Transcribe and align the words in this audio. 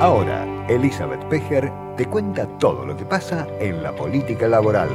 Ahora, 0.00 0.46
Elizabeth 0.66 1.22
Pejer 1.28 1.70
te 1.94 2.06
cuenta 2.06 2.46
todo 2.58 2.86
lo 2.86 2.96
que 2.96 3.04
pasa 3.04 3.46
en 3.60 3.82
la 3.82 3.94
política 3.94 4.48
laboral. 4.48 4.88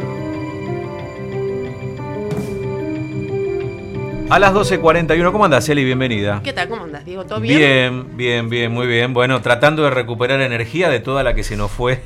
A 4.32 4.40
las 4.40 4.52
12.41, 4.52 5.32
¿cómo 5.32 5.46
andas, 5.46 5.70
Eli? 5.70 5.84
Bienvenida. 5.84 6.42
¿Qué 6.44 6.54
tal? 6.54 6.70
¿Cómo 6.70 6.86
andas, 6.86 7.06
Diego? 7.06 7.24
¿Todo 7.24 7.40
bien? 7.40 7.56
Bien, 7.56 8.18
bien, 8.18 8.50
bien, 8.50 8.72
muy 8.72 8.88
bien. 8.88 9.14
Bueno, 9.14 9.44
tratando 9.44 9.84
de 9.84 9.92
recuperar 9.92 10.42
energía 10.42 10.90
de 10.90 11.00
toda 11.00 11.22
la 11.22 11.36
que 11.36 11.44
se 11.44 11.56
nos 11.56 11.70
fue. 11.70 12.02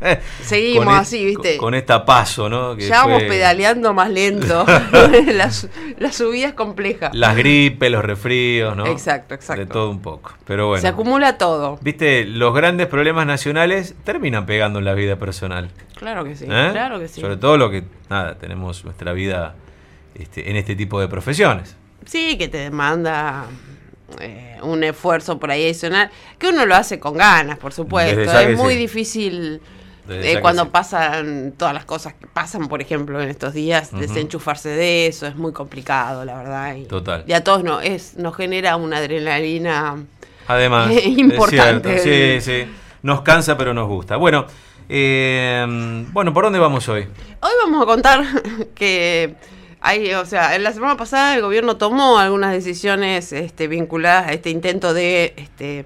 Seguimos 0.42 0.86
Con 0.86 0.94
así, 0.94 1.24
¿viste? 1.24 1.56
Con, 1.56 1.68
con 1.68 1.74
esta 1.74 2.04
paso, 2.04 2.48
¿no? 2.48 2.76
Que 2.76 2.86
ya 2.88 3.04
vamos 3.04 3.20
fue 3.20 3.28
pedaleando 3.28 3.92
más 3.94 4.10
lento. 4.10 4.64
la, 5.34 5.50
su- 5.50 5.68
la 5.98 6.12
subida 6.12 6.48
es 6.48 6.54
compleja. 6.54 7.10
Las 7.12 7.36
gripes, 7.36 7.90
los 7.90 8.04
resfríos, 8.04 8.76
¿no? 8.76 8.86
Exacto, 8.86 9.34
exacto. 9.34 9.64
De 9.64 9.66
todo 9.66 9.90
un 9.90 10.00
poco. 10.00 10.32
Pero 10.46 10.68
bueno. 10.68 10.80
Se 10.80 10.88
acumula 10.88 11.38
todo. 11.38 11.78
Viste, 11.80 12.24
los 12.24 12.54
grandes 12.54 12.86
problemas 12.86 13.26
nacionales 13.26 13.94
terminan 14.04 14.46
pegando 14.46 14.78
en 14.78 14.84
la 14.84 14.94
vida 14.94 15.16
personal. 15.16 15.70
Claro 15.96 16.24
que 16.24 16.36
sí, 16.36 16.44
¿eh? 16.44 16.68
claro 16.72 16.98
que 17.00 17.08
sí. 17.08 17.20
Sobre 17.20 17.36
todo 17.36 17.56
lo 17.56 17.70
que, 17.70 17.84
nada, 18.08 18.38
tenemos 18.38 18.84
nuestra 18.84 19.12
vida 19.12 19.56
este, 20.14 20.50
en 20.50 20.56
este 20.56 20.76
tipo 20.76 21.00
de 21.00 21.08
profesiones. 21.08 21.76
Sí, 22.06 22.38
que 22.38 22.48
te 22.48 22.58
demanda 22.58 23.46
eh, 24.20 24.56
un 24.62 24.82
esfuerzo 24.84 25.38
por 25.38 25.50
ahí 25.50 25.64
adicional, 25.64 26.10
que 26.38 26.48
uno 26.48 26.64
lo 26.66 26.74
hace 26.74 26.98
con 26.98 27.16
ganas, 27.16 27.58
por 27.58 27.72
supuesto. 27.72 28.20
Es 28.20 28.56
muy 28.56 28.76
difícil 28.76 29.60
eh, 30.08 30.38
cuando 30.40 30.64
sí. 30.64 30.70
pasan 30.72 31.52
todas 31.56 31.74
las 31.74 31.84
cosas 31.84 32.14
que 32.14 32.26
pasan, 32.26 32.68
por 32.68 32.80
ejemplo, 32.80 33.20
en 33.20 33.28
estos 33.28 33.54
días, 33.54 33.90
desenchufarse 33.92 34.70
de 34.70 35.06
eso, 35.06 35.26
es 35.26 35.36
muy 35.36 35.52
complicado, 35.52 36.24
la 36.24 36.36
verdad. 36.36 36.74
Y, 36.76 36.84
Total. 36.84 37.24
Y 37.26 37.32
a 37.32 37.44
todos 37.44 37.64
no, 37.64 37.80
es, 37.80 38.16
nos 38.16 38.34
genera 38.36 38.76
una 38.76 38.98
adrenalina. 38.98 39.96
Además, 40.46 40.90
importante. 41.04 41.96
es 41.96 42.02
cierto, 42.02 42.42
sí, 42.42 42.64
sí. 42.64 42.72
Nos 43.02 43.22
cansa, 43.22 43.56
pero 43.56 43.74
nos 43.74 43.86
gusta. 43.86 44.16
Bueno, 44.16 44.46
eh, 44.88 45.64
bueno, 46.12 46.32
¿por 46.32 46.44
dónde 46.44 46.58
vamos 46.58 46.88
hoy? 46.88 47.06
Hoy 47.40 47.52
vamos 47.62 47.82
a 47.82 47.86
contar 47.86 48.24
que 48.74 49.34
hay, 49.80 50.12
o 50.14 50.24
sea, 50.24 50.56
en 50.56 50.62
la 50.62 50.72
semana 50.72 50.96
pasada 50.96 51.34
el 51.34 51.42
gobierno 51.42 51.76
tomó 51.76 52.18
algunas 52.18 52.52
decisiones 52.52 53.32
este, 53.32 53.68
vinculadas 53.68 54.28
a 54.28 54.32
este 54.32 54.50
intento 54.50 54.94
de 54.94 55.34
este, 55.36 55.84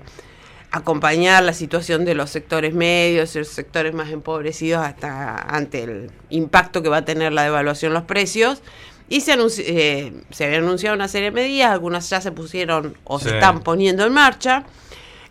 acompañar 0.72 1.42
la 1.44 1.52
situación 1.52 2.04
de 2.04 2.14
los 2.14 2.30
sectores 2.30 2.74
medios 2.74 3.34
y 3.36 3.40
los 3.40 3.48
sectores 3.48 3.92
más 3.94 4.10
empobrecidos 4.10 4.84
hasta 4.84 5.36
ante 5.36 5.82
el 5.84 6.10
impacto 6.30 6.82
que 6.82 6.88
va 6.88 6.98
a 6.98 7.04
tener 7.04 7.32
la 7.32 7.42
devaluación 7.44 7.92
de 7.92 7.98
los 7.98 8.04
precios. 8.08 8.62
Y 9.08 9.20
se, 9.20 9.34
eh, 9.58 10.12
se 10.30 10.44
había 10.46 10.58
anunciado 10.58 10.96
una 10.96 11.08
serie 11.08 11.30
de 11.30 11.34
medidas, 11.34 11.70
algunas 11.70 12.08
ya 12.08 12.20
se 12.22 12.32
pusieron 12.32 12.96
o 13.04 13.18
Sí. 13.18 13.28
se 13.28 13.34
están 13.34 13.60
poniendo 13.60 14.06
en 14.06 14.12
marcha. 14.14 14.64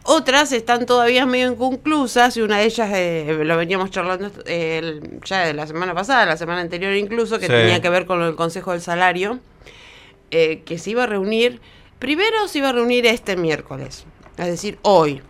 Otras 0.04 0.52
están 0.52 0.86
todavía 0.86 1.26
medio 1.26 1.52
inconclusas 1.52 2.36
y 2.38 2.42
una 2.42 2.58
de 2.60 2.66
ellas 2.66 2.90
eh, 2.94 3.40
lo 3.44 3.58
veníamos 3.58 3.90
charlando 3.92 4.32
eh, 4.46 5.00
ya 5.26 5.46
de 5.46 5.54
la 5.54 5.66
semana 5.68 5.94
pasada, 5.96 6.26
la 6.26 6.38
semana 6.38 6.62
anterior 6.62 6.94
incluso, 6.96 7.40
que 7.40 7.46
Sí. 7.48 7.52
tenía 7.52 7.82
que 7.82 7.90
ver 7.90 8.06
con 8.06 8.22
el 8.24 8.36
Consejo 8.36 8.72
del 8.72 8.82
Salario, 8.82 9.40
eh, 10.32 10.62
que 10.66 10.78
se 10.80 10.92
iba 10.92 11.04
a 11.04 11.08
reunir, 11.08 11.60
primero 12.00 12.48
se 12.48 12.60
iba 12.60 12.70
a 12.70 12.72
reunir 12.74 13.06
este 13.06 13.36
miércoles, 13.36 14.06
es 14.38 14.46
decir, 14.48 14.78
hoy. 14.82 15.22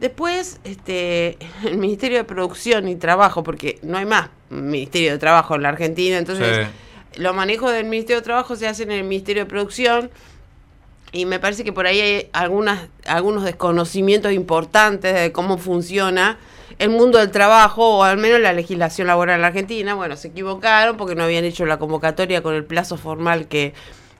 Después, 0.00 0.60
este, 0.64 1.38
el 1.64 1.78
Ministerio 1.78 2.18
de 2.18 2.24
Producción 2.24 2.88
y 2.88 2.96
Trabajo, 2.96 3.42
porque 3.42 3.78
no 3.82 3.98
hay 3.98 4.04
más 4.06 4.28
Ministerio 4.50 5.12
de 5.12 5.18
Trabajo 5.18 5.54
en 5.54 5.62
la 5.62 5.70
Argentina, 5.70 6.18
entonces 6.18 6.66
Sí. 6.66 7.22
los 7.22 7.34
manejos 7.34 7.72
del 7.72 7.86
Ministerio 7.86 8.20
de 8.20 8.24
Trabajo 8.24 8.56
se 8.56 8.68
hacen 8.68 8.90
en 8.90 8.98
el 8.98 9.04
Ministerio 9.04 9.44
de 9.44 9.48
Producción 9.50 10.10
y 11.12 11.24
me 11.24 11.38
parece 11.40 11.64
que 11.64 11.72
por 11.72 11.86
ahí 11.86 12.00
hay 12.00 12.28
algunas, 12.32 12.88
algunos 13.06 13.44
desconocimientos 13.44 14.32
importantes 14.32 15.14
de 15.14 15.32
cómo 15.32 15.56
funciona 15.56 16.36
el 16.78 16.90
mundo 16.90 17.18
del 17.18 17.30
trabajo 17.30 17.98
o 17.98 18.02
al 18.02 18.18
menos 18.18 18.38
la 18.40 18.52
legislación 18.52 19.06
laboral 19.06 19.36
en 19.36 19.42
la 19.42 19.48
Argentina. 19.48 19.94
Bueno, 19.94 20.14
se 20.16 20.28
equivocaron 20.28 20.96
porque 20.98 21.14
no 21.14 21.24
habían 21.24 21.44
hecho 21.44 21.64
la 21.64 21.78
convocatoria 21.78 22.42
con 22.42 22.54
el 22.54 22.64
plazo 22.64 22.98
formal 22.98 23.48
que, 23.48 23.72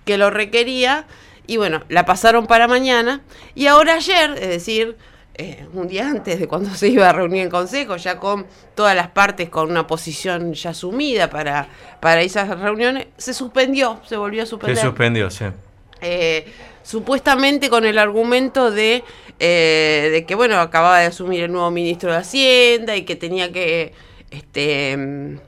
que 0.06 0.16
lo 0.16 0.30
requería 0.30 1.06
y 1.46 1.56
bueno, 1.56 1.82
la 1.88 2.04
pasaron 2.04 2.46
para 2.46 2.68
mañana 2.68 3.20
y 3.54 3.66
ahora 3.66 3.94
ayer, 3.94 4.32
es 4.40 4.48
decir, 4.48 4.96
eh, 5.34 5.66
un 5.74 5.86
día 5.86 6.08
antes 6.08 6.38
de 6.38 6.48
cuando 6.48 6.70
se 6.74 6.88
iba 6.88 7.08
a 7.08 7.12
reunir 7.12 7.42
el 7.44 7.48
Consejo, 7.50 7.96
ya 7.96 8.18
con 8.18 8.46
todas 8.74 8.96
las 8.96 9.08
partes 9.08 9.48
con 9.48 9.70
una 9.70 9.86
posición 9.86 10.54
ya 10.54 10.70
asumida 10.70 11.28
para, 11.30 11.68
para 12.00 12.22
esas 12.22 12.58
reuniones, 12.58 13.06
se 13.16 13.34
suspendió, 13.34 14.00
se 14.06 14.16
volvió 14.16 14.42
a 14.42 14.46
Se 14.46 14.50
suspender. 14.50 14.78
suspendió, 14.82 15.30
sí. 15.30 15.44
Eh, 16.00 16.46
supuestamente 16.82 17.68
con 17.68 17.84
el 17.84 17.98
argumento 17.98 18.70
de, 18.70 19.02
eh, 19.40 20.08
de 20.12 20.24
que, 20.26 20.34
bueno, 20.34 20.58
acababa 20.60 21.00
de 21.00 21.06
asumir 21.06 21.42
el 21.44 21.52
nuevo 21.52 21.70
ministro 21.70 22.12
de 22.12 22.18
Hacienda 22.18 22.96
y 22.96 23.04
que 23.04 23.16
tenía 23.16 23.52
que 23.52 23.92
este, 24.30 25.38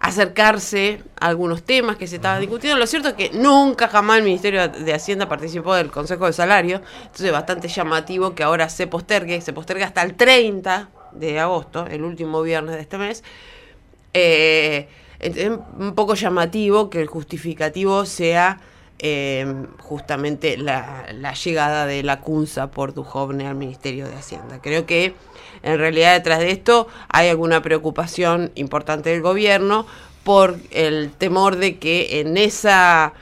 acercarse 0.00 1.02
a 1.18 1.26
algunos 1.26 1.62
temas 1.62 1.96
que 1.96 2.06
se 2.06 2.16
estaban 2.16 2.40
discutiendo. 2.40 2.78
Lo 2.78 2.86
cierto 2.86 3.08
es 3.08 3.14
que 3.14 3.30
nunca 3.30 3.88
jamás 3.88 4.18
el 4.18 4.24
Ministerio 4.24 4.68
de 4.68 4.94
Hacienda 4.94 5.28
participó 5.28 5.74
del 5.74 5.90
Consejo 5.90 6.26
de 6.26 6.32
Salario, 6.32 6.82
entonces 7.02 7.26
es 7.26 7.32
bastante 7.32 7.68
llamativo 7.68 8.34
que 8.34 8.42
ahora 8.42 8.68
se 8.68 8.86
postergue, 8.86 9.40
se 9.40 9.52
postergue 9.52 9.84
hasta 9.84 10.02
el 10.02 10.14
30 10.14 10.88
de 11.12 11.40
agosto, 11.40 11.86
el 11.86 12.02
último 12.02 12.42
viernes 12.42 12.76
de 12.76 12.80
este 12.80 12.98
mes. 12.98 13.24
Eh, 14.14 14.88
es 15.20 15.50
un 15.78 15.94
poco 15.94 16.14
llamativo 16.14 16.90
que 16.90 17.00
el 17.00 17.08
justificativo 17.08 18.06
sea 18.06 18.60
eh, 18.98 19.66
justamente 19.78 20.56
la, 20.56 21.06
la 21.12 21.34
llegada 21.34 21.86
de 21.86 22.02
la 22.02 22.20
CUNSA 22.20 22.70
por 22.70 22.94
Duhovne 22.94 23.46
al 23.46 23.54
Ministerio 23.54 24.08
de 24.08 24.16
Hacienda. 24.16 24.60
Creo 24.60 24.86
que 24.86 25.14
en 25.62 25.78
realidad 25.78 26.14
detrás 26.14 26.40
de 26.40 26.50
esto 26.50 26.88
hay 27.08 27.28
alguna 27.28 27.62
preocupación 27.62 28.52
importante 28.54 29.10
del 29.10 29.22
gobierno 29.22 29.86
por 30.24 30.58
el 30.70 31.10
temor 31.12 31.56
de 31.56 31.78
que 31.78 32.20
en 32.20 32.36
esa 32.36 33.14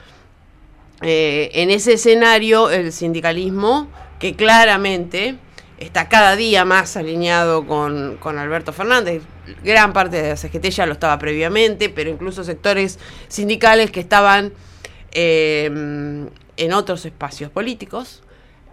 eh, 1.01 1.51
en 1.53 1.69
ese 1.69 1.93
escenario 1.93 2.71
el 2.71 2.91
sindicalismo, 2.91 3.87
que 4.19 4.35
claramente 4.35 5.37
está 5.77 6.09
cada 6.09 6.35
día 6.35 6.65
más 6.65 6.97
alineado 6.97 7.67
con, 7.67 8.17
con 8.17 8.39
Alberto 8.39 8.73
Fernández, 8.73 9.21
gran 9.63 9.93
parte 9.93 10.19
de 10.21 10.29
la 10.29 10.37
CGT 10.37 10.69
ya 10.69 10.87
lo 10.87 10.93
estaba 10.93 11.19
previamente, 11.19 11.89
pero 11.89 12.09
incluso 12.09 12.43
sectores 12.43 12.97
sindicales 13.27 13.91
que 13.91 13.99
estaban 13.99 14.53
eh, 15.11 15.65
en 16.57 16.73
otros 16.73 17.05
espacios 17.05 17.51
políticos, 17.51 18.23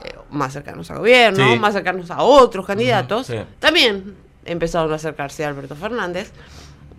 eh, 0.05 0.13
más 0.31 0.53
cercanos 0.53 0.91
al 0.91 0.99
gobierno, 0.99 1.53
Sí. 1.53 1.59
más 1.59 1.75
cercanos 1.75 2.11
a 2.11 2.23
otros 2.23 2.67
candidatos, 2.67 3.27
sí. 3.29 3.37
también 3.59 4.15
empezaron 4.45 4.93
a 4.93 4.97
acercarse 4.97 5.45
a 5.45 5.49
Alberto 5.49 5.75
Fernández. 5.77 6.33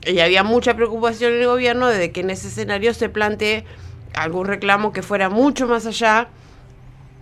Y 0.05 0.19
había 0.19 0.43
mucha 0.43 0.75
preocupación 0.75 1.33
en 1.33 1.41
el 1.41 1.47
gobierno 1.47 1.87
de 1.87 2.11
que 2.11 2.21
en 2.21 2.29
ese 2.29 2.47
escenario 2.49 2.93
se 2.93 3.09
plantee 3.09 3.65
algún 4.13 4.45
reclamo 4.45 4.93
que 4.93 5.01
fuera 5.01 5.29
mucho 5.29 5.67
más 5.67 5.85
allá 5.87 6.27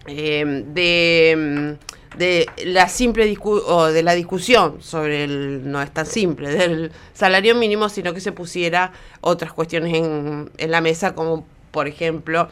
eh, 0.06 0.64
de, 0.68 1.78
mm, 2.14 2.18
de 2.18 2.50
la 2.66 2.90
simple 2.90 3.26
discu- 3.32 3.64
o 3.66 3.86
de 3.86 4.04
la 4.04 4.14
discusión 4.16 4.82
sobre 4.82 5.24
el 5.24 5.62
no 5.72 5.82
es 5.82 5.92
tan 5.92 6.06
simple 6.06 6.50
del 6.50 6.92
salario 7.14 7.56
mínimo, 7.56 7.88
sino 7.90 8.14
que 8.14 8.20
se 8.20 8.34
pusiera 8.34 8.92
otras 9.22 9.54
cuestiones 9.54 9.94
en, 9.96 10.52
en 10.58 10.72
la 10.72 10.82
mesa, 10.82 11.16
como 11.16 11.46
por 11.74 11.90
ejemplo 11.90 12.48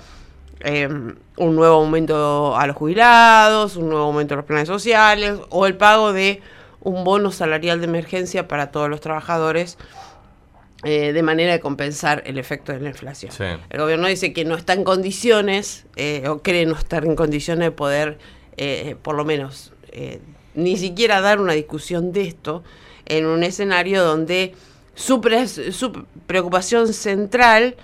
eh, 0.59 0.89
un 1.37 1.55
nuevo 1.55 1.75
aumento 1.75 2.57
a 2.57 2.67
los 2.67 2.75
jubilados, 2.75 3.77
un 3.77 3.87
nuevo 3.87 4.03
aumento 4.05 4.33
a 4.33 4.37
los 4.37 4.45
planes 4.45 4.67
sociales 4.67 5.39
o 5.49 5.65
el 5.65 5.77
pago 5.77 6.11
de 6.11 6.41
un 6.81 7.03
bono 7.03 7.31
salarial 7.31 7.79
de 7.79 7.85
emergencia 7.85 8.47
para 8.47 8.71
todos 8.71 8.89
los 8.89 8.99
trabajadores 8.99 9.77
eh, 10.83 11.13
de 11.13 11.23
manera 11.23 11.53
de 11.53 11.59
compensar 11.59 12.23
el 12.25 12.37
efecto 12.39 12.73
de 12.73 12.79
la 12.79 12.89
inflación. 12.89 13.31
Sí. 13.31 13.45
El 13.69 13.79
gobierno 13.79 14.07
dice 14.07 14.33
que 14.33 14.43
no 14.45 14.55
está 14.55 14.73
en 14.73 14.83
condiciones, 14.83 15.85
eh, 15.95 16.27
o 16.27 16.41
cree 16.41 16.65
no 16.65 16.75
estar 16.75 17.05
en 17.05 17.15
condiciones 17.15 17.65
de 17.65 17.71
poder, 17.71 18.17
eh, 18.57 18.95
por 19.01 19.15
lo 19.15 19.23
menos, 19.23 19.73
ni 20.55 20.77
siquiera 20.77 21.21
dar 21.21 21.39
una 21.39 21.53
discusión 21.53 22.11
de 22.11 22.23
esto 22.23 22.63
en 23.05 23.25
un 23.25 23.43
escenario 23.43 24.03
donde 24.03 24.55
su, 24.95 25.21
pre- 25.21 25.47
su 25.47 26.05
preocupación 26.25 26.93
central 26.93 27.75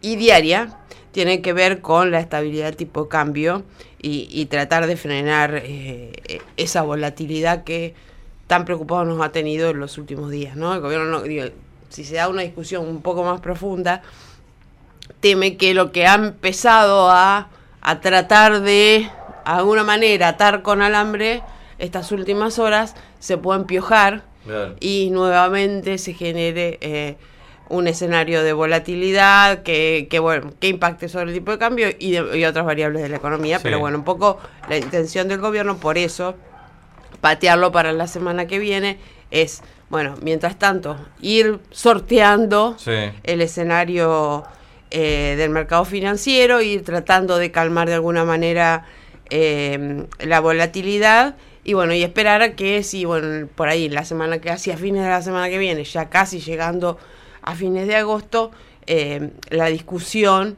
y 0.00 0.16
diaria 0.16 0.78
tiene 1.12 1.42
que 1.42 1.52
ver 1.52 1.80
con 1.80 2.10
la 2.10 2.20
estabilidad 2.20 2.74
tipo 2.74 3.08
cambio 3.08 3.64
y, 4.00 4.28
y 4.30 4.46
tratar 4.46 4.86
de 4.86 4.96
frenar 4.96 5.54
eh, 5.54 6.12
eh, 6.26 6.40
esa 6.56 6.82
volatilidad 6.82 7.64
que 7.64 7.94
tan 8.46 8.64
preocupados 8.64 9.06
nos 9.06 9.20
ha 9.20 9.30
tenido 9.30 9.70
en 9.70 9.80
los 9.80 9.98
últimos 9.98 10.30
días. 10.30 10.56
¿no? 10.56 10.74
El 10.74 10.80
gobierno, 10.80 11.06
no, 11.06 11.22
digo, 11.22 11.44
si 11.88 12.04
se 12.04 12.16
da 12.16 12.28
una 12.28 12.42
discusión 12.42 12.86
un 12.86 13.02
poco 13.02 13.22
más 13.24 13.40
profunda, 13.40 14.02
teme 15.20 15.56
que 15.56 15.74
lo 15.74 15.92
que 15.92 16.06
ha 16.06 16.14
empezado 16.14 17.10
a, 17.10 17.48
a 17.80 18.00
tratar 18.00 18.62
de, 18.62 19.08
alguna 19.44 19.84
manera, 19.84 20.28
atar 20.28 20.62
con 20.62 20.82
alambre 20.82 21.42
estas 21.78 22.12
últimas 22.12 22.58
horas, 22.58 22.94
se 23.18 23.38
pueda 23.38 23.60
empiojar 23.60 24.22
y 24.80 25.10
nuevamente 25.10 25.98
se 25.98 26.14
genere 26.14 26.78
eh, 26.80 27.16
un 27.72 27.88
escenario 27.88 28.42
de 28.42 28.52
volatilidad 28.52 29.62
que, 29.62 30.06
que, 30.10 30.18
bueno, 30.18 30.52
que 30.60 30.68
impacte 30.68 31.08
sobre 31.08 31.30
el 31.30 31.34
tipo 31.34 31.50
de 31.52 31.58
cambio 31.58 31.88
y, 31.98 32.12
de- 32.12 32.38
y 32.38 32.44
otras 32.44 32.64
variables 32.66 33.02
de 33.02 33.08
la 33.08 33.16
economía. 33.16 33.56
Sí. 33.58 33.62
Pero 33.64 33.78
bueno, 33.78 33.98
un 33.98 34.04
poco 34.04 34.38
la 34.68 34.76
intención 34.76 35.26
del 35.28 35.40
gobierno 35.40 35.78
por 35.78 35.96
eso 35.98 36.34
patearlo 37.20 37.72
para 37.72 37.92
la 37.92 38.06
semana 38.06 38.46
que 38.46 38.58
viene 38.58 38.98
es, 39.30 39.62
bueno, 39.88 40.14
mientras 40.22 40.58
tanto, 40.58 40.96
ir 41.20 41.60
sorteando 41.70 42.76
Sí. 42.78 42.92
el 43.22 43.40
escenario 43.40 44.44
eh, 44.90 45.34
del 45.38 45.50
mercado 45.50 45.84
financiero, 45.84 46.60
ir 46.60 46.84
tratando 46.84 47.38
de 47.38 47.50
calmar 47.50 47.88
de 47.88 47.94
alguna 47.94 48.24
manera 48.24 48.84
eh, 49.30 50.04
la 50.20 50.40
volatilidad 50.40 51.36
y 51.64 51.72
bueno, 51.74 51.94
y 51.94 52.02
esperar 52.02 52.42
a 52.42 52.54
que 52.56 52.82
si, 52.82 53.04
bueno, 53.06 53.46
por 53.54 53.68
ahí 53.68 53.88
la 53.88 54.04
semana 54.04 54.40
que 54.40 54.50
hacia 54.50 54.76
fines 54.76 55.02
de 55.04 55.08
la 55.08 55.22
semana 55.22 55.48
que 55.48 55.58
viene, 55.58 55.84
ya 55.84 56.10
casi 56.10 56.40
llegando 56.40 56.98
a 57.42 57.54
fines 57.54 57.86
de 57.86 57.96
agosto, 57.96 58.50
eh, 58.86 59.30
la 59.50 59.66
discusión 59.66 60.56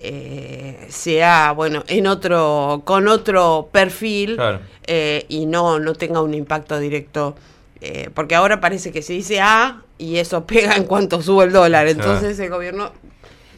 eh, 0.00 0.86
sea, 0.90 1.52
bueno, 1.52 1.82
en 1.88 2.06
otro, 2.06 2.82
con 2.84 3.08
otro 3.08 3.68
perfil 3.72 4.36
Claro. 4.36 4.60
eh, 4.86 5.26
y 5.28 5.46
no, 5.46 5.78
no 5.80 5.94
tenga 5.94 6.20
un 6.22 6.34
impacto 6.34 6.78
directo. 6.78 7.34
eh, 7.80 8.10
porque 8.14 8.34
ahora 8.34 8.60
parece 8.60 8.90
que 8.92 9.02
se 9.02 9.12
dice 9.12 9.40
A 9.40 9.82
y 9.98 10.16
eso 10.18 10.44
pega 10.46 10.74
en 10.76 10.84
cuanto 10.84 11.20
sube 11.22 11.44
el 11.44 11.52
dólar. 11.52 11.86
Claro. 11.86 12.00
Entonces 12.12 12.38
el 12.38 12.50
gobierno, 12.50 12.92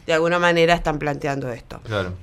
de 0.07 0.13
alguna 0.13 0.39
manera, 0.39 0.73
están 0.73 0.97
planteando 0.99 1.51
esto. 1.51 1.79
Claro. 1.83 2.13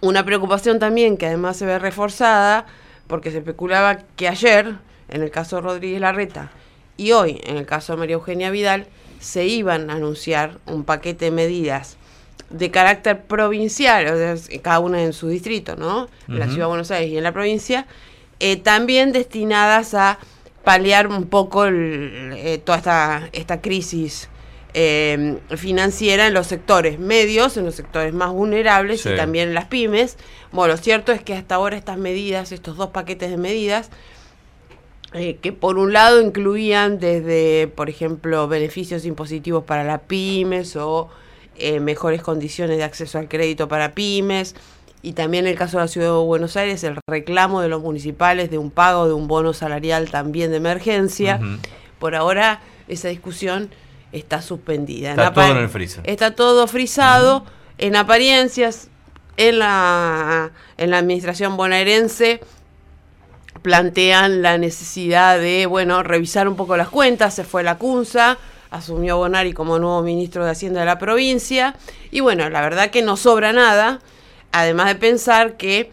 Una 0.00 0.24
preocupación 0.24 0.78
también 0.78 1.16
que 1.16 1.26
además 1.26 1.56
se 1.56 1.66
ve 1.66 1.78
reforzada 1.78 2.66
porque 3.08 3.30
se 3.30 3.38
especulaba 3.38 3.98
que 4.16 4.28
ayer, 4.28 4.74
en 5.08 5.22
el 5.22 5.30
caso 5.30 5.56
de 5.56 5.62
Rodríguez 5.62 6.00
Larreta, 6.00 6.50
y 6.96 7.12
hoy, 7.12 7.40
en 7.44 7.56
el 7.56 7.66
caso 7.66 7.92
de 7.94 7.98
María 8.00 8.14
Eugenia 8.14 8.50
Vidal, 8.50 8.86
se 9.20 9.46
iban 9.46 9.90
a 9.90 9.94
anunciar 9.94 10.58
un 10.66 10.84
paquete 10.84 11.26
de 11.26 11.30
medidas 11.30 11.96
de 12.50 12.70
carácter 12.70 13.22
provincial, 13.24 14.06
o 14.06 14.16
sea, 14.36 14.60
cada 14.62 14.78
una 14.80 15.02
en 15.02 15.12
su 15.12 15.28
distrito, 15.28 15.76
¿no? 15.76 16.08
En 16.28 16.38
la. 16.38 16.46
Ciudad 16.46 16.60
de 16.64 16.68
Buenos 16.68 16.90
Aires 16.90 17.10
y 17.12 17.18
en 17.18 17.24
la 17.24 17.32
provincia, 17.32 17.86
eh, 18.40 18.56
también 18.56 19.12
destinadas 19.12 19.92
a 19.94 20.18
paliar 20.64 21.08
un 21.08 21.26
poco 21.26 21.64
el- 21.66 22.32
eh, 22.36 22.58
toda 22.58 22.78
esta, 22.78 23.28
esta 23.32 23.60
crisis 23.60 24.28
eh, 24.74 25.38
financiera 25.56 26.26
en 26.26 26.34
los 26.34 26.46
sectores 26.46 26.98
medios, 26.98 27.56
en 27.56 27.64
los 27.64 27.74
sectores 27.74 28.12
más 28.12 28.30
vulnerables 28.32 29.00
Sí. 29.00 29.08
y 29.10 29.16
también 29.16 29.48
en 29.48 29.54
las 29.54 29.64
pymes. 29.64 30.18
Bueno, 30.52 30.74
lo 30.74 30.78
cierto 30.78 31.10
es 31.12 31.22
que 31.22 31.34
hasta 31.34 31.54
ahora 31.56 31.76
estas 31.76 31.96
medidas, 31.96 32.52
estos 32.52 32.76
dos 32.76 32.90
paquetes 32.90 33.30
de 33.30 33.38
medidas, 33.38 33.90
eh, 35.14 35.38
que 35.40 35.52
por 35.52 35.78
un 35.78 35.92
lado 35.92 36.20
incluían 36.20 36.98
desde, 36.98 37.68
por 37.68 37.88
ejemplo, 37.88 38.46
beneficios 38.46 39.04
impositivos 39.06 39.64
para 39.64 39.84
las 39.84 40.02
pymes 40.02 40.76
o 40.76 41.08
eh, 41.56 41.80
mejores 41.80 42.22
condiciones 42.22 42.76
de 42.76 42.84
acceso 42.84 43.18
al 43.18 43.28
crédito 43.28 43.68
para 43.68 43.94
pymes, 43.94 44.54
y 45.00 45.12
también 45.12 45.46
en 45.46 45.52
el 45.52 45.58
caso 45.58 45.78
de 45.78 45.84
la 45.84 45.88
Ciudad 45.88 46.08
de 46.08 46.24
Buenos 46.24 46.56
Aires, 46.56 46.82
el 46.84 46.98
reclamo 47.08 47.60
de 47.60 47.68
los 47.68 47.80
municipales 47.80 48.50
de 48.50 48.58
un 48.58 48.70
pago 48.70 49.06
de 49.06 49.12
un 49.12 49.28
bono 49.28 49.52
salarial 49.52 50.10
también 50.10 50.50
de 50.50 50.56
emergencia. 50.56 51.40
Por 51.98 52.14
ahora 52.14 52.60
esa 52.88 53.08
discusión 53.08 53.70
está 54.12 54.42
suspendida. 54.42 55.10
Está 55.10 55.32
todo 55.32 55.52
en 55.52 55.56
el 55.58 55.68
freezer. 55.68 56.02
Está 56.04 56.34
todo 56.34 56.66
frisado, 56.66 57.44
en 57.78 57.94
apariencias, 57.94 58.88
en 59.36 59.60
la, 59.60 60.50
en 60.76 60.90
la 60.90 60.98
administración 60.98 61.56
bonaerense 61.56 62.40
plantean 63.62 64.42
la 64.42 64.58
necesidad 64.58 65.38
de, 65.38 65.66
bueno, 65.66 66.02
revisar 66.02 66.48
un 66.48 66.56
poco 66.56 66.76
las 66.76 66.88
cuentas, 66.88 67.34
se 67.34 67.44
fue 67.44 67.62
la 67.62 67.78
CUNSA, 67.78 68.38
asumió 68.70 69.16
Bonari 69.16 69.52
como 69.52 69.78
nuevo 69.78 70.02
ministro 70.02 70.44
de 70.44 70.50
Hacienda 70.50 70.80
de 70.80 70.86
la 70.86 70.98
provincia, 70.98 71.74
y 72.10 72.20
bueno, 72.20 72.48
la 72.50 72.60
verdad 72.60 72.90
que 72.90 73.02
no 73.02 73.16
sobra 73.16 73.52
nada, 73.52 74.00
además 74.52 74.88
de 74.88 74.94
pensar 74.94 75.56
que 75.56 75.90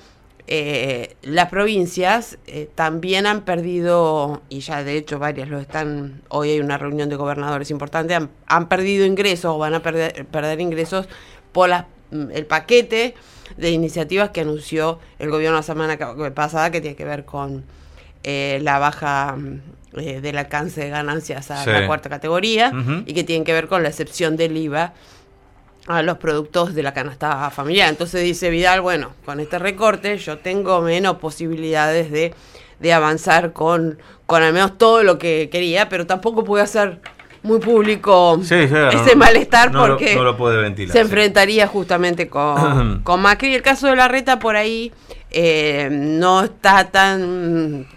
eh, 0.47 1.15
las 1.23 1.49
provincias 1.49 2.37
eh, 2.45 2.69
también 2.75 3.25
han 3.25 3.41
perdido, 3.41 4.41
y 4.49 4.59
ya 4.59 4.83
de 4.83 4.97
hecho 4.97 5.17
varias 5.17 5.49
lo 5.49 5.59
están, 5.59 6.21
hoy 6.29 6.51
hay 6.51 6.59
una 6.59 6.77
reunión 6.77 7.09
de 7.09 7.15
gobernadores 7.15 7.71
importante, 7.71 8.15
han, 8.45 8.69
perdido 8.69 9.05
ingresos 9.05 9.55
o 9.55 9.57
van 9.57 9.73
a 9.73 9.81
perder, 9.81 10.25
perder 10.27 10.61
ingresos 10.61 11.07
por 11.51 11.69
mm, 11.69 12.31
el 12.31 12.45
paquete 12.45 13.15
de 13.57 13.71
iniciativas 13.71 14.29
que 14.31 14.41
anunció 14.41 14.99
el 15.19 15.29
gobierno 15.29 15.57
la 15.57 15.63
semana 15.63 15.97
pasada 16.33 16.71
que 16.71 16.81
tiene 16.81 16.95
que 16.95 17.05
ver 17.05 17.25
con 17.25 17.63
eh, 18.23 18.59
la 18.63 18.79
baja 18.79 19.35
mm, 19.37 19.61
eh, 19.99 20.19
del 20.21 20.37
alcance 20.37 20.81
de 20.81 20.89
ganancias 20.89 21.51
a 21.51 21.63
Sí. 21.63 21.69
la 21.69 21.85
cuarta 21.87 22.09
categoría 22.09 22.71
y 23.05 23.13
que 23.13 23.23
tienen 23.23 23.43
que 23.45 23.53
ver 23.53 23.67
con 23.67 23.83
la 23.83 23.89
excepción 23.89 24.35
del 24.35 24.57
IVA 24.57 24.93
a 25.87 26.01
los 26.01 26.17
productos 26.17 26.73
de 26.73 26.81
la 26.81 26.93
canasta 26.93 27.49
familiar. 27.51 27.89
Entonces 27.89 28.23
dice 28.23 28.49
Vidal, 28.49 28.81
bueno, 28.81 29.11
con 29.23 29.39
este 29.39 29.59
recorte 29.59 30.17
yo 30.17 30.39
tengo 30.39 30.81
menos 30.81 31.17
posibilidades 31.17 32.09
de, 32.11 32.33
de 32.79 32.93
avanzar 32.93 33.53
con, 33.53 33.99
con 34.25 34.41
al 34.41 34.51
menos 34.51 34.77
todo 34.79 35.03
lo 35.03 35.19
que 35.19 35.47
quería, 35.51 35.87
pero 35.87 36.07
tampoco 36.07 36.43
pude 36.43 36.63
hacer 36.63 36.99
muy 37.45 37.59
público 37.59 38.39
Sí, 38.43 38.55
ese 38.55 38.89
no- 39.11 39.15
malestar 39.15 39.71
no 39.71 39.85
porque 39.87 40.15
no 40.15 40.23
lo 40.23 40.35
puede 40.35 40.57
ventilar, 40.61 40.91
se 40.91 40.99
enfrentaría 41.01 41.67
justamente 41.67 42.27
con, 42.27 42.99
con 43.03 43.21
Macri. 43.21 43.55
El 43.55 43.61
caso 43.61 43.87
de 43.87 43.95
la 43.95 44.07
reta 44.07 44.39
por 44.39 44.55
ahí 44.55 44.91
eh, 45.31 45.89
no 45.91 46.43
está 46.43 46.91
tan 46.91 47.87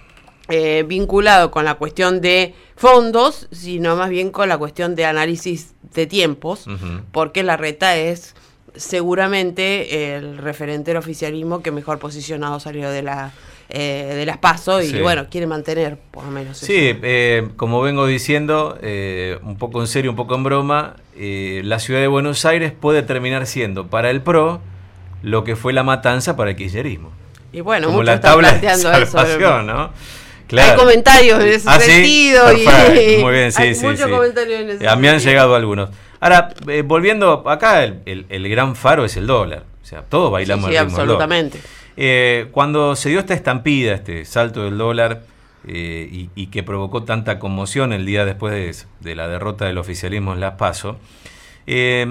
eh, 0.49 0.85
vinculado 0.87 1.51
con 1.51 1.65
la 1.65 1.75
cuestión 1.75 2.21
de 2.21 2.55
fondos, 2.77 3.49
sino 3.51 3.97
más 3.97 4.09
bien 4.11 4.31
con 4.31 4.49
la 4.49 4.57
cuestión 4.59 4.95
de 4.95 5.05
análisis 5.05 5.75
de 5.95 6.07
tiempos, 6.07 6.67
porque 7.13 7.43
la 7.43 7.57
reta 7.57 7.97
es 7.97 8.35
seguramente 8.77 10.15
el 10.17 10.39
referente 10.39 10.91
del 10.93 10.99
oficialismo 10.99 11.63
que 11.63 11.71
mejor 11.71 11.99
posicionado 11.99 12.61
salió 12.61 12.91
de 12.91 13.03
la 13.03 13.33
eh, 13.71 14.13
de 14.17 14.25
las 14.27 14.39
PASO 14.39 14.81
y 14.83 14.87
Sí. 14.91 15.01
bueno, 15.01 15.27
quiere 15.31 15.47
mantener 15.47 15.99
por 16.11 16.25
lo 16.25 16.31
menos 16.31 16.57
Sí, 16.59 16.75
eh, 17.03 17.49
como 17.57 17.83
vengo 17.83 18.07
diciendo, 18.07 18.79
eh, 18.83 19.39
un 19.43 19.57
poco 19.59 19.81
en 19.81 19.87
serio, 19.87 20.11
un 20.11 20.17
poco 20.17 20.35
en 20.37 20.45
broma, 20.45 20.97
eh, 21.17 21.61
la 21.65 21.79
ciudad 21.79 22.01
de 22.01 22.07
Buenos 22.07 22.45
Aires 22.47 22.73
puede 22.73 23.03
terminar 23.03 23.47
siendo 23.47 23.87
para 23.89 24.11
el 24.11 24.23
PRO 24.23 24.61
lo 25.23 25.45
que 25.45 25.55
fue 25.57 25.73
la 25.73 25.83
matanza 25.83 26.37
para 26.37 26.51
el 26.51 26.57
kirchnerismo. 26.57 27.11
Y 27.53 27.61
bueno, 27.61 27.87
como 27.89 27.99
muchos 27.99 28.07
la 28.07 28.15
están 28.15 28.31
tabla 28.33 28.53
de 28.53 28.59
planteando 28.61 28.93
eso. 29.03 29.63
¿no? 29.65 29.91
Hay 30.63 30.77
comentarios 30.77 31.41
en 31.43 31.49
ese 31.49 31.69
Ah, 31.69 31.79
¿sí? 31.79 31.91
sentido. 31.91 32.53
y- 32.53 33.23
muy 33.23 33.33
bien, 33.35 33.53
sí, 33.53 33.63
hay 33.63 33.75
sí, 33.75 33.85
muchos 33.85 34.07
sí. 34.07 34.11
comentarios 34.11 34.61
en 34.61 34.71
ese 34.71 34.85
Eh, 34.85 34.97
Me 34.97 35.09
han 35.09 35.17
sentido. 35.17 35.31
llegado 35.31 35.55
algunos. 35.57 35.91
Ahora, 36.21 36.55
eh, 36.69 36.83
volviendo 36.87 37.45
acá, 37.49 37.85
el, 37.85 38.01
el- 38.07 38.27
el 38.31 38.49
gran 38.49 38.75
faro 38.77 39.05
es 39.05 39.17
el 39.19 39.27
dólar. 39.27 39.65
O 39.83 39.87
sea, 39.87 40.03
todos 40.03 40.31
bailamos 40.33 40.67
Sí, 40.71 40.73
sí, 40.77 40.79
ritmo 40.83 40.97
del 40.99 41.07
dólar. 41.09 41.29
Eh, 42.01 42.47
cuando 42.53 42.95
se 42.95 43.09
dio 43.09 43.19
esta 43.19 43.35
estampida, 43.35 43.93
este 43.93 44.25
salto 44.25 44.63
del 44.63 44.79
dólar, 44.79 45.23
eh, 45.67 46.09
y, 46.11 46.31
y 46.37 46.47
que 46.47 46.63
provocó 46.63 47.03
tanta 47.03 47.41
conmoción 47.41 47.93
el 47.93 48.07
día 48.07 48.25
después 48.25 48.55
de, 48.55 48.87
de 49.01 49.17
la 49.17 49.27
derrota 49.27 49.65
del 49.65 49.79
oficialismo 49.79 50.33
en 50.33 50.39
Las 50.39 50.55
Paso, 50.55 50.97
eh, 51.67 52.07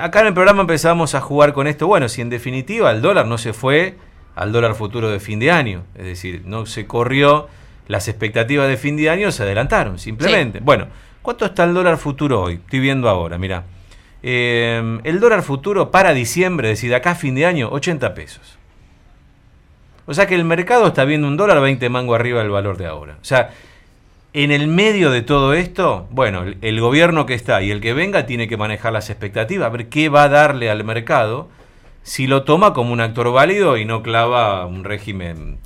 acá 0.00 0.20
en 0.20 0.28
el 0.28 0.34
programa 0.34 0.60
empezamos 0.60 1.16
a 1.16 1.20
jugar 1.20 1.52
con 1.52 1.66
esto. 1.66 1.88
Bueno, 1.88 2.08
si 2.08 2.20
en 2.20 2.30
definitiva 2.30 2.92
el 2.92 3.02
dólar 3.02 3.26
no 3.26 3.38
se 3.38 3.52
fue 3.52 3.96
al 4.36 4.52
dólar 4.52 4.76
futuro 4.76 5.10
de 5.10 5.18
fin 5.18 5.40
de 5.40 5.50
año, 5.50 5.82
es 5.96 6.04
decir, 6.04 6.42
no 6.46 6.64
se 6.64 6.86
corrió, 6.86 7.48
las 7.88 8.06
expectativas 8.06 8.68
de 8.68 8.76
fin 8.76 8.96
de 8.96 9.10
año 9.10 9.32
se 9.32 9.42
adelantaron, 9.42 9.98
simplemente. 9.98 10.60
Bueno, 10.60 10.86
¿cuánto 11.22 11.44
está 11.44 11.64
el 11.64 11.74
dólar 11.74 11.98
futuro 11.98 12.40
hoy? 12.40 12.54
Estoy 12.54 12.78
viendo 12.78 13.08
ahora, 13.08 13.36
mira. 13.36 13.64
Eh, 14.22 15.00
el 15.02 15.18
dólar 15.18 15.42
futuro 15.42 15.90
para 15.90 16.14
diciembre, 16.14 16.70
es 16.70 16.78
decir, 16.78 16.90
de 16.90 16.96
acá 16.96 17.10
a 17.10 17.14
fin 17.16 17.34
de 17.34 17.46
año, 17.46 17.68
80 17.68 18.14
pesos. 18.14 18.61
O 20.06 20.14
sea 20.14 20.26
que 20.26 20.34
el 20.34 20.44
mercado 20.44 20.88
está 20.88 21.04
viendo 21.04 21.28
un 21.28 21.36
dólar 21.36 21.60
20 21.60 21.88
mango 21.88 22.14
arriba 22.14 22.40
del 22.40 22.50
valor 22.50 22.76
de 22.76 22.86
ahora. 22.86 23.18
O 23.20 23.24
sea, 23.24 23.50
en 24.32 24.50
el 24.50 24.66
medio 24.66 25.10
de 25.10 25.22
todo 25.22 25.54
esto, 25.54 26.06
bueno, 26.10 26.42
el, 26.42 26.56
el 26.62 26.80
gobierno 26.80 27.26
que 27.26 27.34
está 27.34 27.62
y 27.62 27.70
el 27.70 27.80
que 27.80 27.92
venga 27.92 28.26
tiene 28.26 28.48
que 28.48 28.56
manejar 28.56 28.92
las 28.92 29.10
expectativas, 29.10 29.66
a 29.66 29.70
ver 29.70 29.88
qué 29.88 30.08
va 30.08 30.24
a 30.24 30.28
darle 30.28 30.70
al 30.70 30.84
mercado 30.84 31.48
si 32.02 32.26
lo 32.26 32.42
toma 32.42 32.72
como 32.72 32.92
un 32.92 33.00
actor 33.00 33.32
válido 33.32 33.76
y 33.76 33.84
no 33.84 34.02
clava 34.02 34.66
un 34.66 34.84
régimen 34.84 35.58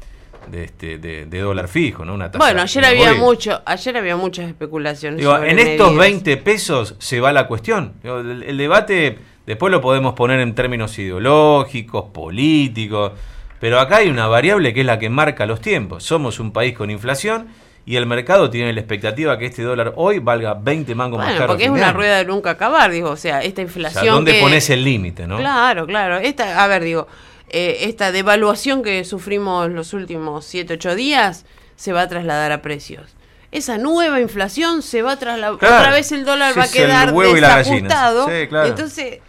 de, 0.51 0.65
este, 0.65 0.99
de, 0.99 1.27
de 1.27 1.41
dólar 1.41 1.69
fijo, 1.69 2.05
¿no? 2.05 2.15
Una 2.15 2.31
tasa 2.31 2.45
Bueno, 2.45 2.63
ayer 2.63 2.85
había 2.85 3.15
mucho, 3.15 3.63
ayer 3.65 3.97
había 3.97 4.17
muchas 4.17 4.47
especulaciones. 4.49 5.19
Digo, 5.19 5.35
sobre 5.35 5.51
en 5.51 5.59
estos 5.59 5.89
medidas. 5.93 6.11
20 6.11 6.37
pesos 6.39 6.95
se 6.99 7.21
va 7.21 7.33
la 7.33 7.47
cuestión. 7.47 7.95
Digo, 8.03 8.19
El, 8.19 8.43
el 8.43 8.57
debate 8.57 9.19
después 9.47 9.71
lo 9.71 9.81
podemos 9.81 10.15
poner 10.15 10.41
en 10.41 10.55
términos 10.55 10.99
ideológicos, 10.99 12.11
políticos, 12.13 13.13
pero 13.61 13.81
acá 13.81 13.97
hay 13.99 14.09
una 14.09 14.27
variable 14.27 14.73
que 14.75 14.81
es 14.81 14.87
la 14.87 14.99
que 14.99 15.09
marca 15.09 15.47
los 15.47 15.61
tiempos. 15.61 16.05
Somos 16.05 16.39
un 16.41 16.53
país 16.53 16.75
con 16.77 16.91
inflación 16.91 17.49
y 17.85 17.97
el 17.97 18.07
mercado 18.07 18.51
tiene 18.51 18.73
la 18.73 18.81
expectativa 18.81 19.39
que 19.39 19.47
este 19.47 19.63
dólar 19.63 19.93
hoy 19.97 20.19
valga 20.19 20.55
20 20.55 20.95
mangos 20.95 21.19
más 21.19 21.27
Bueno, 21.29 21.39
caro. 21.41 21.53
a 21.53 21.55
porque 21.55 21.65
es 21.65 21.71
una 21.71 21.93
rueda 21.93 22.19
de 22.19 22.25
nunca 22.25 22.51
acabar, 22.51 22.91
digo, 22.91 23.11
o 23.11 23.17
sea, 23.17 23.43
esta 23.43 23.61
O 23.63 23.65
inflación. 23.65 24.03
sea, 24.05 24.13
¿dónde 24.13 24.33
que- 24.33 24.41
pones 24.41 24.69
el 24.71 24.83
límite, 24.85 25.27
no? 25.27 25.37
Claro, 25.39 25.87
claro. 25.87 26.17
Esta, 26.19 26.63
a 26.63 26.67
ver, 26.67 26.83
digo, 26.83 27.07
eh, 27.49 27.79
esta 27.83 28.11
devaluación 28.11 28.83
que 28.83 29.05
sufrimos 29.05 29.71
los 29.71 29.93
últimos 29.93 30.45
7, 30.45 30.75
8 30.75 30.95
días 30.97 31.47
se 31.77 31.93
va 31.93 32.03
a 32.03 32.09
trasladar 32.09 32.51
a 32.51 32.61
precios. 32.61 33.15
Esa 33.53 33.79
nueva 33.79 34.21
inflación 34.21 34.83
se 34.83 35.03
va 35.03 35.13
a 35.13 35.19
trasladar. 35.19 35.57
Claro. 35.59 35.77
Otra 35.79 35.93
vez 35.93 36.11
el 36.11 36.25
dólar 36.25 36.53
Sí, 36.55 36.59
va 36.59 36.65
a 36.65 36.69
quedar 36.69 37.13
desajustado. 37.15 38.27
Sí, 38.29 38.49
claro. 38.49 38.67
Entonces 38.69 39.21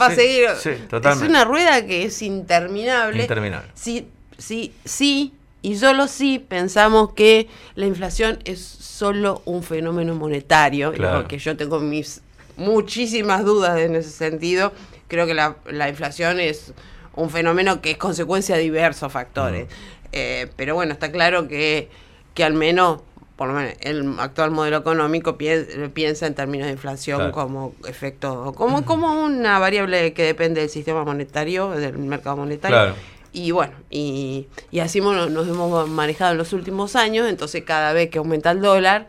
va 0.00 0.08
Sí, 0.08 0.12
a 0.12 0.16
seguir. 0.16 0.48
sí, 0.60 0.70
es 0.70 1.16
una 1.22 1.44
rueda 1.44 1.84
que 1.86 2.04
es 2.04 2.22
interminable. 2.22 3.22
Interminable. 3.22 3.68
Sí, 3.74 4.08
sí, 4.38 4.72
sí, 4.84 5.32
y 5.62 5.76
solo 5.76 6.08
si 6.08 6.38
pensamos 6.38 7.12
que 7.14 7.48
la 7.74 7.86
inflación 7.86 8.38
es 8.44 8.60
solo 8.60 9.42
un 9.44 9.62
fenómeno 9.62 10.14
monetario, 10.14 10.92
Claro. 10.92 11.28
que 11.28 11.38
yo 11.38 11.56
tengo 11.56 11.78
mis 11.80 12.20
muchísimas 12.56 13.44
dudas 13.44 13.78
en 13.80 13.96
ese 13.96 14.10
sentido. 14.10 14.72
Creo 15.08 15.26
que 15.26 15.34
la, 15.34 15.56
la 15.70 15.88
inflación 15.88 16.40
es 16.40 16.72
un 17.14 17.28
fenómeno 17.30 17.80
que 17.80 17.92
es 17.92 17.96
consecuencia 17.98 18.56
de 18.56 18.62
diversos 18.62 19.12
factores. 19.12 19.68
Eh, 20.12 20.48
pero 20.56 20.74
bueno, 20.74 20.92
está 20.92 21.10
claro 21.12 21.48
que, 21.48 21.88
que 22.34 22.44
al 22.44 22.54
menos, 22.54 23.00
por 23.36 23.48
lo 23.48 23.54
menos, 23.54 23.74
el 23.80 24.14
actual 24.18 24.50
modelo 24.50 24.76
económico 24.78 25.36
pien- 25.38 25.90
piensa 25.92 26.26
en 26.26 26.34
términos 26.34 26.66
de 26.66 26.72
inflación 26.72 27.18
Claro. 27.18 27.32
como 27.32 27.74
efecto, 27.88 28.52
como, 28.56 28.84
como 28.84 29.24
una 29.24 29.58
variable 29.58 30.12
que 30.12 30.22
depende 30.24 30.60
del 30.60 30.70
sistema 30.70 31.04
monetario, 31.04 31.70
del 31.70 31.98
mercado 31.98 32.36
monetario. 32.36 32.76
Claro. 32.76 32.94
Y 33.32 33.50
bueno, 33.50 33.72
y, 33.90 34.46
y 34.70 34.80
así 34.80 35.00
nos 35.00 35.48
hemos 35.48 35.88
manejado 35.88 36.32
en 36.32 36.38
los 36.38 36.52
últimos 36.52 36.94
años, 36.96 37.28
entonces 37.30 37.62
cada 37.64 37.94
vez 37.94 38.10
que 38.10 38.18
aumenta 38.18 38.50
el 38.50 38.60
dólar, 38.60 39.08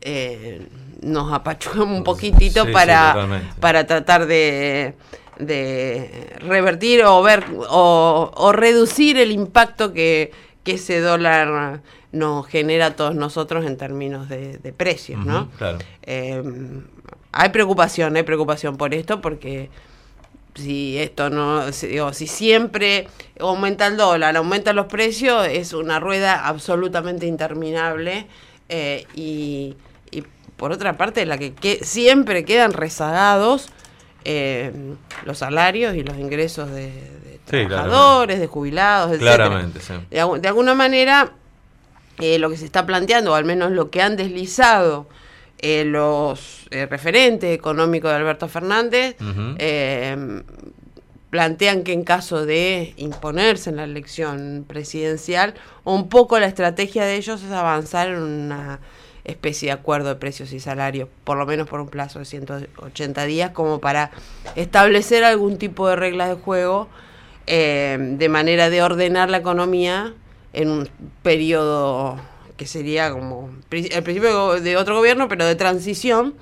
eh, 0.00 0.66
nos 1.00 1.32
apachugamos 1.32 1.96
un 1.98 2.04
poquitito 2.04 2.64
Sí, 2.66 2.72
para, 2.72 3.42
para 3.60 3.86
tratar 3.86 4.26
de, 4.26 4.94
de 5.38 6.26
revertir 6.40 7.04
o 7.04 7.22
ver 7.22 7.44
o, 7.68 8.32
o 8.34 8.52
reducir 8.52 9.16
el 9.18 9.30
impacto 9.30 9.92
que, 9.92 10.32
que 10.64 10.72
ese 10.72 11.00
dólar 11.00 11.82
nos 12.12 12.46
genera 12.46 12.86
a 12.86 12.96
todos 12.96 13.14
nosotros 13.14 13.64
en 13.64 13.76
términos 13.76 14.28
de, 14.28 14.58
de 14.58 14.72
precios, 14.72 15.24
¿no? 15.24 15.50
Claro. 15.58 15.78
Eh, 16.02 16.42
hay 17.32 17.48
preocupación, 17.48 18.16
hay 18.16 18.22
preocupación 18.22 18.76
por 18.76 18.94
esto 18.94 19.20
porque 19.20 19.70
si 20.54 20.98
esto 20.98 21.30
no, 21.30 21.72
si, 21.72 21.86
digo, 21.88 22.12
si 22.12 22.26
siempre 22.26 23.08
aumenta 23.40 23.86
el 23.86 23.96
dólar, 23.96 24.36
aumentan 24.36 24.76
los 24.76 24.86
precios, 24.86 25.46
es 25.48 25.72
una 25.72 25.98
rueda 25.98 26.46
absolutamente 26.46 27.26
interminable 27.26 28.26
eh, 28.68 29.06
y, 29.14 29.76
y 30.10 30.22
por 30.56 30.72
otra 30.72 30.96
parte 30.96 31.24
la 31.24 31.38
que, 31.38 31.54
que 31.54 31.82
siempre 31.82 32.44
quedan 32.44 32.72
rezagados 32.74 33.70
eh, 34.24 34.72
los 35.24 35.38
salarios 35.38 35.94
y 35.96 36.02
los 36.02 36.16
ingresos 36.18 36.70
de, 36.70 36.90
trabajadores, 37.68 38.40
de 38.40 38.46
jubilados, 38.46 39.12
etcétera. 39.12 39.36
Claramente, 39.36 39.80
sí. 39.80 39.94
De, 40.10 40.22
algu- 40.22 40.40
de 40.40 40.48
alguna 40.48 40.74
manera, 40.74 41.32
eh, 42.18 42.38
lo 42.38 42.50
que 42.50 42.56
se 42.56 42.64
está 42.64 42.86
planteando, 42.86 43.32
o 43.32 43.34
al 43.34 43.44
menos 43.44 43.72
lo 43.72 43.90
que 43.90 44.00
han 44.02 44.16
deslizado 44.16 45.06
eh, 45.58 45.84
los 45.84 46.66
eh, 46.70 46.86
referentes 46.86 47.54
económicos 47.54 48.10
de 48.10 48.16
Alberto 48.16 48.48
Fernández, 48.48 49.16
eh, 49.58 50.42
plantean 51.30 51.82
que 51.82 51.92
en 51.94 52.04
caso 52.04 52.44
de 52.44 52.92
imponerse 52.98 53.70
en 53.70 53.76
la 53.76 53.84
elección 53.84 54.64
presidencial, 54.68 55.54
un 55.84 56.08
poco 56.10 56.38
la 56.38 56.46
estrategia 56.46 57.04
de 57.04 57.14
ellos 57.16 57.42
es 57.42 57.50
avanzar 57.52 58.08
en 58.08 58.18
una 58.22 58.80
especie 59.24 59.68
de 59.68 59.72
acuerdo 59.72 60.08
de 60.08 60.16
precios 60.16 60.52
y 60.52 60.60
salarios, 60.60 61.08
por 61.24 61.36
lo 61.38 61.46
menos 61.46 61.68
por 61.68 61.80
un 61.80 61.88
plazo 61.88 62.18
de 62.18 62.24
180 62.24 63.24
días, 63.24 63.50
como 63.52 63.80
para 63.80 64.10
establecer 64.56 65.22
algún 65.24 65.58
tipo 65.58 65.88
de 65.88 65.96
reglas 65.96 66.28
de 66.28 66.34
juego 66.36 66.88
eh, 67.46 67.96
de 68.00 68.28
manera 68.28 68.70
de 68.70 68.82
ordenar 68.82 69.30
la 69.30 69.38
economía 69.38 70.14
en 70.52 70.70
un 70.70 70.88
periodo 71.22 72.16
que 72.56 72.66
sería 72.66 73.10
como 73.10 73.50
el 73.70 74.02
principio 74.02 74.60
de 74.60 74.76
otro 74.76 74.96
gobierno, 74.96 75.28
pero 75.28 75.46
de 75.46 75.54
transición, 75.54 76.34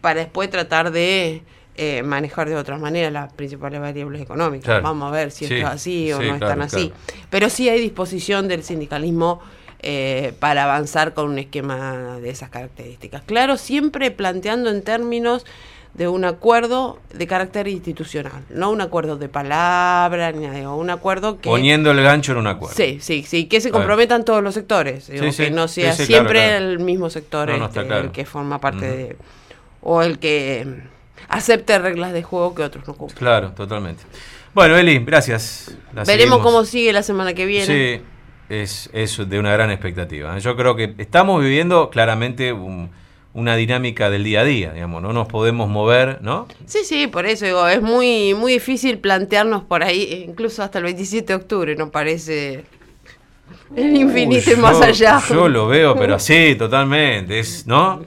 para 0.00 0.20
después 0.20 0.50
tratar 0.50 0.90
de 0.92 1.42
eh, 1.76 2.02
manejar 2.02 2.48
de 2.48 2.56
otras 2.56 2.80
maneras 2.80 3.12
las 3.12 3.32
principales 3.32 3.80
variables 3.80 4.22
económicas. 4.22 4.64
Claro. 4.66 4.82
Vamos 4.82 5.08
a 5.08 5.10
ver 5.10 5.30
si 5.30 5.46
Sí, 5.46 5.54
esto 5.54 5.66
es 5.68 5.74
así 5.74 6.12
o 6.12 6.18
sí, 6.20 6.26
no 6.26 6.34
es 6.34 6.38
claro, 6.38 6.54
tan 6.54 6.62
así. 6.62 6.88
claro. 6.88 7.22
Pero 7.30 7.50
sí 7.50 7.68
hay 7.68 7.80
disposición 7.80 8.48
del 8.48 8.62
sindicalismo 8.62 9.40
eh, 9.80 10.32
para 10.38 10.64
avanzar 10.64 11.14
con 11.14 11.30
un 11.30 11.38
esquema 11.38 12.18
de 12.20 12.30
esas 12.30 12.50
características. 12.50 13.22
Claro, 13.22 13.56
siempre 13.56 14.10
planteando 14.10 14.70
en 14.70 14.82
términos 14.82 15.44
de 15.94 16.08
un 16.08 16.26
acuerdo 16.26 16.98
de 17.14 17.26
carácter 17.26 17.68
institucional, 17.68 18.42
no 18.50 18.70
un 18.70 18.82
acuerdo 18.82 19.16
de 19.16 19.30
palabra, 19.30 20.30
ni 20.32 20.46
nada, 20.46 20.70
un 20.74 20.90
acuerdo 20.90 21.40
que... 21.40 21.48
Poniendo 21.48 21.90
el 21.90 22.02
gancho 22.02 22.32
en 22.32 22.38
un 22.38 22.46
acuerdo. 22.46 22.74
Sí, 22.76 22.98
sí, 23.00 23.24
sí, 23.26 23.46
que 23.46 23.62
se 23.62 23.70
comprometan 23.70 24.24
todos 24.24 24.42
los 24.42 24.52
sectores, 24.52 25.08
digo, 25.08 25.24
Sí, 25.24 25.32
sí, 25.32 25.44
que 25.44 25.50
no 25.50 25.68
sea 25.68 25.94
sí, 25.94 26.04
siempre 26.04 26.40
claro, 26.40 26.58
claro. 26.58 26.70
el 26.72 26.78
mismo 26.80 27.08
sector 27.08 27.48
No, 27.48 27.56
no, 27.56 27.66
este, 27.66 27.86
claro. 27.86 28.04
el 28.04 28.10
que 28.10 28.26
forma 28.26 28.60
parte 28.60 28.86
de... 28.86 29.16
o 29.80 30.02
el 30.02 30.18
que 30.18 30.66
acepte 31.28 31.78
reglas 31.78 32.12
de 32.12 32.22
juego 32.22 32.54
que 32.54 32.62
otros 32.62 32.86
no 32.86 32.94
cumplen. 32.94 33.18
Claro, 33.18 33.52
totalmente. 33.52 34.02
Bueno, 34.52 34.76
Eli, 34.76 34.98
gracias. 34.98 35.74
La 35.94 36.04
Veremos 36.04 36.36
seguimos. 36.36 36.38
cómo 36.42 36.64
sigue 36.64 36.92
la 36.92 37.02
semana 37.02 37.32
que 37.32 37.46
viene. 37.46 37.66
Sí, 37.66 38.02
es, 38.48 38.90
es 38.92 39.28
de 39.28 39.38
una 39.38 39.52
gran 39.52 39.70
expectativa. 39.70 40.36
¿eh? 40.36 40.40
Yo 40.40 40.56
creo 40.56 40.76
que 40.76 40.94
estamos 40.98 41.42
viviendo 41.42 41.90
claramente 41.90 42.52
un- 42.52 42.90
una 43.34 43.54
dinámica 43.54 44.08
del 44.08 44.24
día 44.24 44.40
a 44.40 44.44
día, 44.44 44.72
digamos, 44.72 45.02
no 45.02 45.12
nos 45.12 45.28
podemos 45.28 45.68
mover, 45.68 46.18
¿no? 46.22 46.48
Sí, 46.64 46.78
sí, 46.84 47.06
por 47.06 47.26
eso 47.26 47.44
digo, 47.44 47.68
es 47.68 47.82
muy 47.82 48.32
muy 48.32 48.54
difícil 48.54 48.98
plantearnos 48.98 49.62
por 49.64 49.82
ahí, 49.84 50.24
incluso 50.26 50.62
hasta 50.62 50.78
el 50.78 50.84
27 50.84 51.26
de 51.26 51.34
octubre, 51.34 51.76
no 51.76 51.90
parece 51.90 52.64
el 53.76 53.94
infinito 53.96 54.50
y 54.52 54.56
más 54.56 54.80
allá. 54.80 55.20
Yo 55.28 55.48
lo 55.48 55.66
veo, 55.68 55.94
pero 55.96 56.14
así, 56.14 56.54
totalmente, 56.56 57.38
es, 57.38 57.66
¿no? 57.66 58.04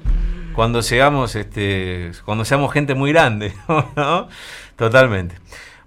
Cuando 0.55 0.81
seamos, 0.81 1.36
este, 1.36 2.12
cuando 2.25 2.43
seamos 2.43 2.74
gente 2.74 2.96
muy 2.96 3.12
grande, 3.12 3.53
¿no? 3.96 4.27
Totalmente. 4.75 5.36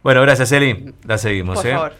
Bueno, 0.04 0.22
gracias, 0.22 0.52
Eli. 0.52 0.94
La 1.04 1.18
seguimos, 1.18 1.56
Por 1.58 1.66
¿eh? 1.66 1.72
favor. 1.72 1.94